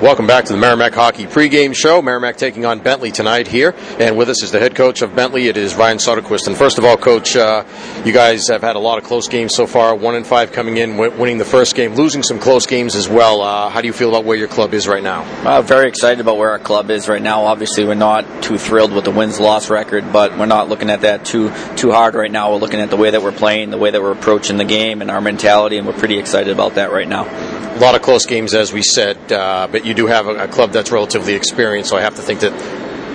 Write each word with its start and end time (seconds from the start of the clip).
Welcome 0.00 0.26
back 0.26 0.46
to 0.46 0.54
the 0.54 0.58
Merrimack 0.58 0.94
Hockey 0.94 1.26
pregame 1.26 1.76
show. 1.76 2.00
Merrimack 2.00 2.38
taking 2.38 2.64
on 2.64 2.78
Bentley 2.78 3.10
tonight 3.10 3.46
here, 3.46 3.74
and 3.98 4.16
with 4.16 4.30
us 4.30 4.42
is 4.42 4.50
the 4.50 4.58
head 4.58 4.74
coach 4.74 5.02
of 5.02 5.14
Bentley. 5.14 5.46
It 5.48 5.58
is 5.58 5.74
Ryan 5.74 5.98
Soderquist. 5.98 6.46
And 6.46 6.56
first 6.56 6.78
of 6.78 6.86
all, 6.86 6.96
coach, 6.96 7.36
uh, 7.36 7.64
you 8.02 8.10
guys 8.10 8.48
have 8.48 8.62
had 8.62 8.76
a 8.76 8.78
lot 8.78 8.96
of 8.96 9.04
close 9.04 9.28
games 9.28 9.54
so 9.54 9.66
far. 9.66 9.94
One 9.94 10.14
in 10.14 10.24
five 10.24 10.52
coming 10.52 10.78
in, 10.78 10.96
winning 10.96 11.36
the 11.36 11.44
first 11.44 11.74
game, 11.74 11.96
losing 11.96 12.22
some 12.22 12.38
close 12.38 12.66
games 12.66 12.96
as 12.96 13.10
well. 13.10 13.42
Uh, 13.42 13.68
how 13.68 13.82
do 13.82 13.88
you 13.88 13.92
feel 13.92 14.08
about 14.08 14.24
where 14.24 14.38
your 14.38 14.48
club 14.48 14.72
is 14.72 14.88
right 14.88 15.02
now? 15.02 15.24
Uh, 15.44 15.60
very 15.60 15.86
excited 15.86 16.20
about 16.20 16.38
where 16.38 16.52
our 16.52 16.58
club 16.58 16.90
is 16.90 17.06
right 17.06 17.20
now. 17.20 17.44
Obviously, 17.44 17.84
we're 17.84 17.92
not 17.92 18.42
too 18.42 18.56
thrilled 18.56 18.94
with 18.94 19.04
the 19.04 19.10
wins-loss 19.10 19.68
record, 19.68 20.14
but 20.14 20.38
we're 20.38 20.46
not 20.46 20.70
looking 20.70 20.88
at 20.88 21.02
that 21.02 21.26
too 21.26 21.52
too 21.76 21.92
hard 21.92 22.14
right 22.14 22.32
now. 22.32 22.52
We're 22.52 22.58
looking 22.58 22.80
at 22.80 22.88
the 22.88 22.96
way 22.96 23.10
that 23.10 23.20
we're 23.20 23.32
playing, 23.32 23.68
the 23.68 23.76
way 23.76 23.90
that 23.90 24.00
we're 24.00 24.12
approaching 24.12 24.56
the 24.56 24.64
game, 24.64 25.02
and 25.02 25.10
our 25.10 25.20
mentality, 25.20 25.76
and 25.76 25.86
we're 25.86 25.92
pretty 25.92 26.18
excited 26.18 26.54
about 26.54 26.76
that 26.76 26.90
right 26.90 27.06
now. 27.06 27.49
A 27.60 27.78
lot 27.80 27.94
of 27.94 28.02
close 28.02 28.26
games, 28.26 28.54
as 28.54 28.72
we 28.72 28.82
said, 28.82 29.32
uh, 29.32 29.68
but 29.70 29.84
you 29.86 29.94
do 29.94 30.06
have 30.06 30.26
a, 30.26 30.44
a 30.44 30.48
club 30.48 30.72
that's 30.72 30.90
relatively 30.90 31.34
experienced, 31.34 31.90
so 31.90 31.96
I 31.96 32.02
have 32.02 32.16
to 32.16 32.22
think 32.22 32.40
that 32.40 32.52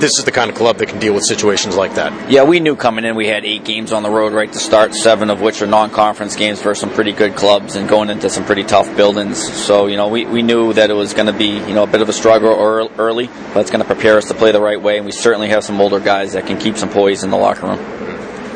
this 0.00 0.18
is 0.18 0.24
the 0.24 0.32
kind 0.32 0.50
of 0.50 0.56
club 0.56 0.78
that 0.78 0.88
can 0.88 0.98
deal 0.98 1.12
with 1.12 1.24
situations 1.24 1.76
like 1.76 1.94
that. 1.94 2.30
Yeah, 2.30 2.44
we 2.44 2.58
knew 2.58 2.74
coming 2.74 3.04
in 3.04 3.16
we 3.16 3.26
had 3.26 3.44
eight 3.44 3.64
games 3.64 3.92
on 3.92 4.02
the 4.02 4.10
road 4.10 4.32
right 4.32 4.50
to 4.50 4.58
start, 4.58 4.94
seven 4.94 5.28
of 5.30 5.40
which 5.40 5.60
are 5.60 5.66
non-conference 5.66 6.36
games 6.36 6.60
for 6.60 6.74
some 6.74 6.90
pretty 6.90 7.12
good 7.12 7.36
clubs 7.36 7.76
and 7.76 7.88
going 7.88 8.08
into 8.08 8.30
some 8.30 8.44
pretty 8.44 8.64
tough 8.64 8.96
buildings. 8.96 9.38
So, 9.38 9.86
you 9.86 9.96
know, 9.96 10.08
we, 10.08 10.24
we 10.24 10.42
knew 10.42 10.72
that 10.72 10.90
it 10.90 10.94
was 10.94 11.12
going 11.12 11.26
to 11.26 11.34
be, 11.34 11.58
you 11.58 11.74
know, 11.74 11.82
a 11.82 11.86
bit 11.86 12.00
of 12.00 12.08
a 12.08 12.14
struggle 12.14 12.50
early, 12.98 13.26
but 13.52 13.60
it's 13.60 13.70
going 13.70 13.82
to 13.82 13.86
prepare 13.86 14.16
us 14.16 14.28
to 14.28 14.34
play 14.34 14.52
the 14.52 14.60
right 14.60 14.80
way, 14.80 14.96
and 14.96 15.04
we 15.04 15.12
certainly 15.12 15.50
have 15.50 15.64
some 15.64 15.80
older 15.80 16.00
guys 16.00 16.32
that 16.32 16.46
can 16.46 16.58
keep 16.58 16.76
some 16.76 16.88
poise 16.88 17.22
in 17.22 17.30
the 17.30 17.36
locker 17.36 17.66
room. 17.66 18.09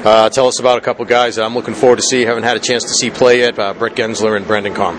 Uh, 0.05 0.29
tell 0.29 0.47
us 0.47 0.61
about 0.61 0.77
a 0.77 0.83
couple 0.83 1.03
guys 1.07 1.39
I'm 1.39 1.55
looking 1.55 1.73
forward 1.73 1.97
to 1.97 2.03
see. 2.03 2.27
Haven't 2.27 2.43
had 2.43 2.59
a 2.59 2.61
chance 2.61 2.83
to 2.83 2.91
see 2.91 3.09
play 3.09 3.39
yet. 3.39 3.59
Uh, 3.59 3.73
Brett 3.73 3.95
Gensler 3.95 4.37
and 4.37 4.45
Branden 4.45 4.75
Komm. 4.75 4.99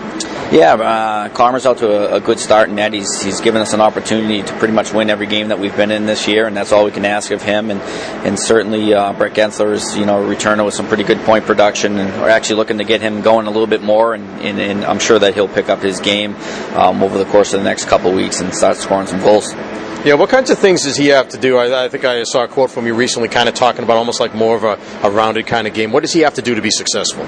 Yeah, 0.50 0.74
uh, 0.74 1.28
Komm's 1.28 1.64
out 1.64 1.78
to 1.78 1.88
a, 1.88 2.16
a, 2.16 2.20
good 2.20 2.40
start 2.40 2.68
and 2.68 2.78
that. 2.78 2.92
He's, 2.92 3.22
he's 3.22 3.40
given 3.40 3.62
us 3.62 3.72
an 3.72 3.80
opportunity 3.80 4.42
to 4.42 4.58
pretty 4.58 4.74
much 4.74 4.92
win 4.92 5.08
every 5.08 5.26
game 5.28 5.48
that 5.48 5.60
we've 5.60 5.76
been 5.76 5.92
in 5.92 6.06
this 6.06 6.26
year, 6.26 6.48
and 6.48 6.56
that's 6.56 6.72
all 6.72 6.84
we 6.84 6.90
can 6.90 7.04
ask 7.04 7.30
of 7.30 7.40
him. 7.40 7.70
And 7.70 7.80
and 8.26 8.36
certainly 8.36 8.94
uh, 8.94 9.12
Brett 9.12 9.34
Gensler 9.34 9.74
is 9.74 9.96
you 9.96 10.06
know 10.06 10.24
a 10.24 10.34
returner 10.34 10.64
with 10.64 10.74
some 10.74 10.88
pretty 10.88 11.04
good 11.04 11.18
point 11.20 11.46
production, 11.46 11.98
and 11.98 12.20
we're 12.20 12.28
actually 12.28 12.56
looking 12.56 12.78
to 12.78 12.84
get 12.84 13.00
him 13.00 13.22
going 13.22 13.46
a 13.46 13.50
little 13.50 13.68
bit 13.68 13.82
more. 13.82 14.12
And, 14.12 14.24
and, 14.40 14.58
and 14.58 14.84
I'm 14.84 14.98
sure 14.98 15.20
that 15.20 15.34
he'll 15.34 15.46
pick 15.46 15.68
up 15.68 15.82
his 15.82 16.00
game 16.00 16.34
um, 16.74 17.00
over 17.00 17.16
the 17.16 17.26
course 17.26 17.54
of 17.54 17.60
the 17.60 17.64
next 17.64 17.84
couple 17.84 18.12
weeks 18.12 18.40
and 18.40 18.52
start 18.52 18.76
scoring 18.76 19.06
some 19.06 19.20
goals. 19.20 19.54
Yeah, 20.06 20.14
what 20.14 20.30
kinds 20.30 20.50
of 20.50 20.58
things 20.60 20.84
does 20.84 20.96
he 20.96 21.08
have 21.08 21.30
to 21.30 21.36
do? 21.36 21.56
I, 21.56 21.86
I, 21.86 21.88
think 21.88 22.04
I 22.04 22.22
saw 22.22 22.44
a 22.44 22.46
quote 22.46 22.70
from 22.70 22.86
you 22.86 22.94
recently, 22.94 23.28
kind 23.28 23.48
of 23.48 23.56
talking 23.56 23.82
about 23.82 23.96
almost 23.96 24.20
like 24.20 24.36
more 24.36 24.54
of 24.54 24.62
a, 24.62 24.78
a 25.04 25.10
rounded 25.10 25.48
kind 25.48 25.66
of 25.66 25.74
game. 25.74 25.90
What 25.90 26.02
does 26.02 26.12
he 26.12 26.20
have 26.20 26.34
to 26.34 26.42
do 26.42 26.54
to 26.54 26.62
be 26.62 26.70
successful? 26.70 27.24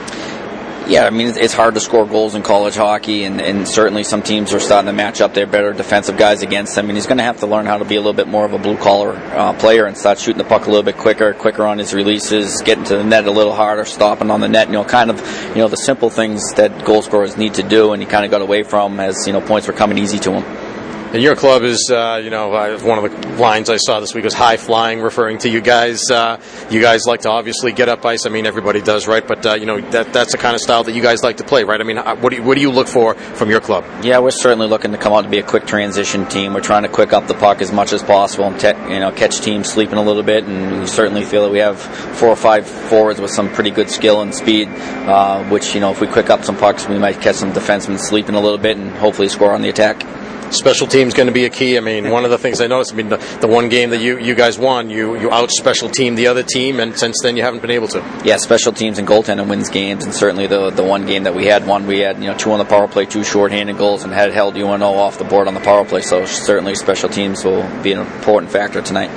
Yeah, 0.89 1.05
I 1.05 1.11
mean 1.11 1.27
it's 1.27 1.55
hard 1.55 1.75
to 1.75 1.81
score 1.81 2.07
goals 2.07 2.37
in 2.37 2.45
college 2.45 2.77
hockey, 2.77 3.25
and, 3.25 3.41
and 3.41 3.67
certainly 3.67 4.05
some 4.05 4.23
teams 4.23 4.55
are 4.55 4.61
starting 4.61 4.87
to 4.87 4.93
match 4.93 5.21
up 5.21 5.35
their 5.35 5.45
better 5.45 5.73
defensive 5.73 6.17
guys 6.17 6.43
against 6.43 6.79
him. 6.79 6.89
And 6.89 6.97
he's 6.97 7.07
going 7.07 7.19
to 7.19 7.25
have 7.25 7.41
to 7.41 7.49
learn 7.49 7.67
how 7.67 7.79
to 7.79 7.85
be 7.85 7.97
a 7.97 7.99
little 7.99 8.13
bit 8.13 8.29
more 8.29 8.45
of 8.45 8.53
a 8.53 8.59
blue 8.61 8.77
collar 8.77 9.17
uh, 9.17 9.55
player 9.55 9.87
and 9.87 9.99
start 9.99 10.21
shooting 10.21 10.39
the 10.39 10.49
puck 10.49 10.67
a 10.67 10.71
little 10.71 10.85
bit 10.85 10.99
quicker, 10.99 11.35
quicker 11.35 11.67
on 11.67 11.79
his 11.79 11.93
releases, 11.93 12.63
getting 12.63 12.85
to 12.85 12.99
the 12.99 13.03
net 13.03 13.27
a 13.27 13.33
little 13.33 13.55
harder, 13.57 13.87
stopping 13.87 14.31
on 14.31 14.41
the 14.41 14.49
net. 14.49 14.69
You 14.69 14.75
know, 14.75 14.85
kind 14.85 15.11
of 15.11 15.19
you 15.49 15.57
know 15.57 15.67
the 15.67 15.77
simple 15.77 16.11
things 16.11 16.55
that 16.55 16.85
goal 16.85 17.03
scorers 17.03 17.37
need 17.37 17.55
to 17.55 17.65
do, 17.65 17.93
and 17.93 18.01
he 18.01 18.07
kind 18.07 18.25
of 18.25 18.31
got 18.31 18.41
away 18.41 18.63
from 18.63 19.01
as 19.01 19.27
you 19.27 19.33
know 19.33 19.41
points 19.41 19.67
were 19.67 19.75
coming 19.75 19.99
easy 19.99 20.21
to 20.21 20.41
him. 20.41 20.68
And 21.11 21.23
your 21.23 21.37
club 21.37 21.63
is, 21.63 21.91
uh, 21.91 22.21
you 22.23 22.29
know, 22.29 22.51
one 22.51 23.03
of 23.03 23.11
the 23.11 23.29
lines 23.41 23.71
I 23.71 23.79
saw 23.79 23.99
this 23.99 24.15
week 24.15 24.25
was 24.25 24.35
high 24.35 24.59
flying, 24.59 25.01
referring 25.01 25.39
to 25.39 25.49
you 25.49 25.63
guys. 25.63 26.03
Uh, 26.11 26.39
you 26.69 26.83
guys 26.83 27.07
like 27.07 27.23
to 27.23 27.31
obviously 27.31 27.73
get 27.73 27.89
up 27.89 28.05
ice. 28.05 28.27
I 28.27 28.29
mean, 28.29 28.45
everybody 28.45 28.83
does, 28.83 29.09
right? 29.09 29.27
But 29.27 29.47
uh, 29.47 29.55
you 29.55 29.65
know, 29.65 29.81
that 29.81 30.13
that's 30.13 30.33
the 30.33 30.39
kind 30.39 30.55
of 30.55 30.61
style 30.61 30.85
that 30.85 30.93
you 30.93 31.01
guys 31.01 31.23
like 31.23 31.39
to 31.39 31.45
play, 31.45 31.65
right? 31.65 31.81
I 31.81 31.85
mean, 31.85 31.97
uh, 31.97 32.15
what 32.17 32.29
do 32.29 32.37
you, 32.37 32.43
what 32.43 32.57
do 32.57 32.61
you 32.61 32.71
look 32.71 32.89
for 32.89 33.15
from 33.15 33.49
your 33.49 33.63
club? 33.63 33.87
Yeah, 34.05 34.19
we're 34.19 34.31
certainly 34.31 34.67
looking 34.67 34.93
to 34.93 34.99
come 34.99 35.15
out 35.15 35.23
to 35.23 35.31
be 35.31 35.39
a 35.39 35.43
quick 35.43 35.65
transition 35.67 36.27
team. 36.27 36.53
We're 36.53 36.61
trying 36.61 36.83
to 36.83 36.91
quick 36.91 37.15
up 37.15 37.27
the 37.27 37.33
puck 37.33 37.63
as 37.63 37.73
much 37.73 37.95
as 37.95 38.03
possible 38.03 38.45
and 38.45 38.61
te- 38.61 38.93
you 38.93 39.01
know 39.01 39.11
catch 39.11 39.41
teams 39.41 39.67
sleeping 39.67 39.97
a 39.97 40.03
little 40.03 40.23
bit. 40.23 40.45
And 40.45 40.81
we 40.81 40.87
certainly 40.87 41.25
feel 41.25 41.45
that 41.45 41.51
we 41.51 41.61
have 41.61 41.81
four 41.81 42.29
or 42.29 42.37
five 42.37 42.67
forwards 42.67 43.19
with 43.19 43.31
some 43.31 43.51
pretty 43.51 43.71
good 43.71 43.89
skill 43.89 44.21
and 44.21 44.35
speed. 44.35 44.69
Uh, 44.69 45.43
which 45.49 45.75
you 45.75 45.81
know, 45.81 45.91
if 45.91 46.03
we 46.03 46.07
quick 46.07 46.29
up 46.29 46.45
some 46.45 46.59
pucks, 46.59 46.87
we 46.87 46.99
might 46.99 47.19
catch 47.23 47.37
some 47.37 47.55
defensemen 47.55 47.99
sleeping 47.99 48.35
a 48.35 48.41
little 48.41 48.59
bit 48.59 48.77
and 48.77 48.91
hopefully 48.91 49.31
score 49.31 49.55
on 49.55 49.63
the 49.63 49.71
attack 49.71 50.05
special 50.51 50.87
teams 50.87 51.15
going 51.15 51.27
to 51.27 51.33
be 51.33 51.45
a 51.45 51.51
key. 51.51 51.77
I 51.77 51.81
mean, 51.81 52.11
one 52.11 52.25
of 52.25 52.31
the 52.31 52.39
things 52.39 52.61
I 52.61 52.67
noticed, 52.67 52.93
I 52.93 52.97
mean, 52.97 53.09
the, 53.09 53.17
the 53.41 53.49
one 53.49 53.69
game 53.69 53.91
that 53.91 54.01
you, 54.01 54.19
you 54.19 54.35
guys 54.35 54.59
won, 54.59 54.91
you, 54.91 55.19
you 55.19 55.31
out 55.31 55.51
special 55.51 55.89
team 55.89 56.15
the 56.15 56.27
other 56.27 56.43
team, 56.43 56.81
and 56.81 56.99
since 56.99 57.17
then 57.23 57.37
you 57.37 57.43
haven't 57.43 57.61
been 57.61 57.71
able 57.71 57.89
to. 57.89 57.99
Yeah, 58.25 58.37
special 58.37 58.73
teams 58.73 58.99
and 58.99 59.07
goaltending 59.07 59.49
wins 59.49 59.69
games, 59.69 60.05
and 60.05 60.15
certainly 60.15 60.47
the 60.47 60.71
the 60.71 60.83
one 60.83 61.07
game 61.07 61.25
that 61.25 61.35
we 61.35 61.47
had 61.47 61.67
won, 61.67 61.87
we 61.87 62.01
had 62.01 62.19
you 62.19 62.27
know 62.27 62.37
two 62.37 62.53
on 62.53 62.59
the 62.59 62.65
power 62.65 62.89
play, 62.89 63.07
two 63.07 63.25
shorthanded 63.25 63.79
goals, 63.79 64.05
and 64.05 64.13
had 64.13 64.33
held 64.33 64.57
UNO 64.57 64.95
off 64.95 65.19
the 65.19 65.25
board 65.25 65.49
on 65.49 65.55
the 65.55 65.61
power 65.61 65.85
play. 65.85 66.03
So 66.03 66.25
certainly 66.27 66.75
special 66.75 67.09
teams 67.09 67.45
will 67.45 67.63
be 67.83 67.93
an 67.93 68.01
important 68.01 68.53
factor 68.53 68.83
tonight. 68.83 69.11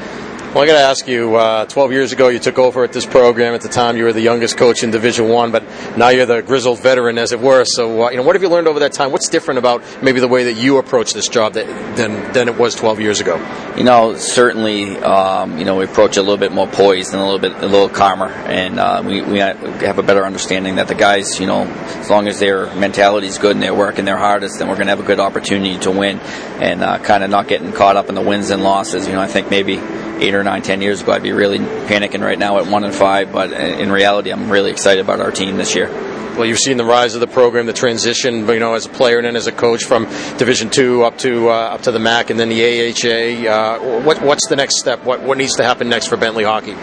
Well, 0.53 0.65
I 0.65 0.67
got 0.67 0.73
to 0.73 0.79
ask 0.83 1.07
you. 1.07 1.37
Uh, 1.37 1.63
Twelve 1.63 1.93
years 1.93 2.11
ago, 2.11 2.27
you 2.27 2.37
took 2.37 2.59
over 2.59 2.83
at 2.83 2.91
this 2.91 3.05
program. 3.05 3.53
At 3.53 3.61
the 3.61 3.69
time, 3.69 3.95
you 3.95 4.03
were 4.03 4.11
the 4.11 4.19
youngest 4.19 4.57
coach 4.57 4.83
in 4.83 4.91
Division 4.91 5.29
One, 5.29 5.53
but 5.53 5.63
now 5.95 6.09
you're 6.09 6.25
the 6.25 6.41
grizzled 6.41 6.81
veteran, 6.81 7.17
as 7.17 7.31
it 7.31 7.39
were. 7.39 7.63
So, 7.63 8.03
uh, 8.03 8.09
you 8.09 8.17
know, 8.17 8.23
what 8.23 8.35
have 8.35 8.43
you 8.43 8.49
learned 8.49 8.67
over 8.67 8.79
that 8.79 8.91
time? 8.91 9.13
What's 9.13 9.29
different 9.29 9.59
about 9.59 9.81
maybe 10.03 10.19
the 10.19 10.27
way 10.27 10.43
that 10.43 10.55
you 10.55 10.77
approach 10.77 11.13
this 11.13 11.29
job 11.29 11.53
that, 11.53 11.67
than 11.95 12.33
than 12.33 12.49
it 12.49 12.57
was 12.57 12.75
twelve 12.75 12.99
years 12.99 13.21
ago? 13.21 13.37
You 13.77 13.85
know, 13.85 14.17
certainly, 14.17 14.97
um, 14.97 15.57
you 15.57 15.63
know, 15.63 15.77
we 15.77 15.85
approach 15.85 16.17
it 16.17 16.19
a 16.19 16.23
little 16.23 16.35
bit 16.35 16.51
more 16.51 16.67
poised 16.67 17.13
and 17.13 17.21
a 17.21 17.25
little 17.25 17.39
bit 17.39 17.53
a 17.53 17.67
little 17.67 17.87
calmer, 17.87 18.27
and 18.27 18.77
uh, 18.77 19.01
we 19.05 19.21
we 19.21 19.37
have 19.39 19.99
a 19.99 20.03
better 20.03 20.25
understanding 20.25 20.75
that 20.75 20.89
the 20.89 20.95
guys, 20.95 21.39
you 21.39 21.47
know, 21.47 21.61
as 21.61 22.09
long 22.09 22.27
as 22.27 22.39
their 22.39 22.65
mentality 22.75 23.27
is 23.27 23.37
good 23.37 23.55
and 23.55 23.63
they're 23.63 23.73
working 23.73 24.03
their 24.03 24.17
hardest, 24.17 24.59
then 24.59 24.67
we're 24.67 24.75
going 24.75 24.87
to 24.87 24.91
have 24.91 24.99
a 24.99 25.07
good 25.07 25.21
opportunity 25.21 25.79
to 25.79 25.91
win, 25.91 26.19
and 26.59 26.83
uh, 26.83 26.97
kind 26.97 27.23
of 27.23 27.29
not 27.29 27.47
getting 27.47 27.71
caught 27.71 27.95
up 27.95 28.09
in 28.09 28.15
the 28.15 28.21
wins 28.21 28.49
and 28.49 28.61
losses. 28.61 29.07
You 29.07 29.13
know, 29.13 29.21
I 29.21 29.27
think 29.27 29.49
maybe 29.49 29.79
eight 30.21 30.35
or 30.35 30.43
nine, 30.43 30.61
ten 30.61 30.81
years 30.81 31.01
ago, 31.01 31.11
I'd 31.11 31.23
be 31.23 31.31
really 31.31 31.57
panicking 31.59 32.21
right 32.21 32.39
now 32.39 32.57
at 32.59 32.67
one 32.67 32.83
and 32.83 32.93
five. 32.93 33.31
But 33.31 33.51
in 33.51 33.91
reality, 33.91 34.31
I'm 34.31 34.49
really 34.49 34.71
excited 34.71 35.03
about 35.03 35.19
our 35.19 35.31
team 35.31 35.57
this 35.57 35.75
year. 35.75 35.89
Well, 36.31 36.45
you've 36.45 36.59
seen 36.59 36.77
the 36.77 36.85
rise 36.85 37.13
of 37.13 37.19
the 37.19 37.27
program, 37.27 37.65
the 37.65 37.73
transition, 37.73 38.47
you 38.47 38.59
know, 38.59 38.73
as 38.73 38.85
a 38.85 38.89
player 38.89 39.17
and 39.17 39.25
then 39.25 39.35
as 39.35 39.47
a 39.47 39.51
coach 39.51 39.83
from 39.83 40.05
Division 40.37 40.69
Two 40.69 41.03
up 41.03 41.17
to 41.19 41.49
uh, 41.49 41.53
up 41.73 41.81
to 41.81 41.91
the 41.91 41.99
MAAC 41.99 42.29
and 42.29 42.39
then 42.39 42.47
the 42.47 42.63
AHA. 42.63 43.49
Uh, 43.51 44.01
what, 44.01 44.21
what's 44.21 44.47
the 44.47 44.55
next 44.55 44.79
step? 44.79 45.03
What 45.03 45.21
what 45.23 45.37
needs 45.37 45.55
to 45.57 45.63
happen 45.63 45.89
next 45.89 46.07
for 46.07 46.15
Bentley 46.15 46.45
hockey? 46.45 46.75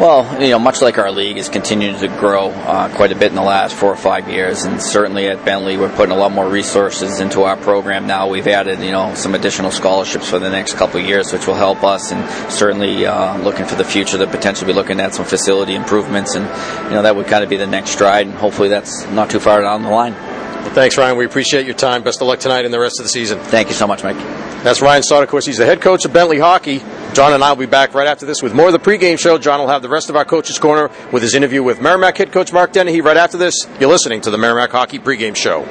Well, 0.00 0.42
you 0.42 0.48
know, 0.50 0.58
much 0.58 0.82
like 0.82 0.98
our 0.98 1.12
league 1.12 1.36
has 1.36 1.48
continued 1.48 1.98
to 2.00 2.08
grow 2.08 2.48
uh, 2.48 2.92
quite 2.96 3.12
a 3.12 3.14
bit 3.14 3.28
in 3.28 3.36
the 3.36 3.42
last 3.42 3.76
four 3.76 3.90
or 3.90 3.96
five 3.96 4.28
years, 4.28 4.64
and 4.64 4.82
certainly 4.82 5.28
at 5.28 5.44
Bentley, 5.44 5.76
we're 5.76 5.94
putting 5.94 6.12
a 6.12 6.18
lot 6.18 6.32
more 6.32 6.48
resources 6.48 7.20
into 7.20 7.42
our 7.42 7.56
program 7.56 8.06
now. 8.08 8.26
We've 8.28 8.48
added, 8.48 8.80
you 8.80 8.90
know, 8.90 9.14
some 9.14 9.34
additional 9.36 9.70
scholarships 9.70 10.28
for 10.28 10.40
the 10.40 10.50
next 10.50 10.74
couple 10.74 10.98
of 10.98 11.06
years, 11.06 11.32
which 11.32 11.46
will 11.46 11.54
help 11.54 11.84
us, 11.84 12.10
and 12.10 12.28
certainly 12.50 13.06
uh, 13.06 13.38
looking 13.42 13.64
for 13.64 13.76
the 13.76 13.84
future 13.84 14.18
to 14.18 14.26
potentially 14.26 14.72
be 14.72 14.74
looking 14.74 14.98
at 14.98 15.14
some 15.14 15.24
facility 15.24 15.74
improvements, 15.74 16.34
and 16.34 16.46
you 16.86 16.94
know, 16.96 17.02
that 17.02 17.14
would 17.14 17.26
kind 17.28 17.44
of 17.44 17.50
be 17.50 17.56
the 17.56 17.66
next 17.66 17.90
stride, 17.90 18.26
and 18.26 18.34
hopefully 18.34 18.70
that's 18.70 19.06
not 19.10 19.30
too 19.30 19.38
far 19.38 19.60
down 19.60 19.82
the 19.82 19.90
line. 19.90 20.14
Well, 20.14 20.74
thanks, 20.74 20.96
Ryan. 20.98 21.16
We 21.16 21.26
appreciate 21.26 21.64
your 21.66 21.76
time. 21.76 22.02
Best 22.02 22.20
of 22.20 22.26
luck 22.26 22.40
tonight 22.40 22.64
and 22.64 22.74
the 22.74 22.80
rest 22.80 22.98
of 22.98 23.04
the 23.04 23.10
season. 23.10 23.38
Thank 23.38 23.68
you 23.68 23.74
so 23.74 23.86
much, 23.86 24.02
Mike. 24.02 24.16
That's 24.62 24.80
Ryan 24.80 25.02
Soderquist. 25.02 25.46
He's 25.46 25.58
the 25.58 25.66
head 25.66 25.80
coach 25.80 26.04
of 26.04 26.12
Bentley 26.12 26.38
Hockey. 26.38 26.78
John 27.14 27.32
and 27.32 27.42
I 27.42 27.50
will 27.50 27.56
be 27.56 27.66
back 27.66 27.94
right 27.94 28.06
after 28.06 28.26
this 28.26 28.42
with 28.42 28.54
more 28.54 28.66
of 28.66 28.72
the 28.72 28.78
pregame 28.78 29.18
show. 29.18 29.36
John 29.36 29.58
will 29.58 29.68
have 29.68 29.82
the 29.82 29.88
rest 29.88 30.08
of 30.08 30.14
our 30.14 30.24
coaches' 30.24 30.60
corner 30.60 30.88
with 31.10 31.22
his 31.22 31.34
interview 31.34 31.64
with 31.64 31.80
Merrimack 31.80 32.16
head 32.16 32.30
coach 32.30 32.52
Mark 32.52 32.72
Dennehy 32.72 33.00
right 33.00 33.16
after 33.16 33.36
this. 33.36 33.54
You're 33.80 33.90
listening 33.90 34.20
to 34.20 34.30
the 34.30 34.38
Merrimack 34.38 34.70
Hockey 34.70 35.00
pregame 35.00 35.34
show. 35.34 35.64